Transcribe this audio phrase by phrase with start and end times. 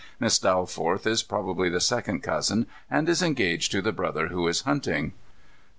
[0.19, 4.61] Miss Dalforth is probably the second cousin and is engaged to the brother who is
[4.61, 5.13] hunting."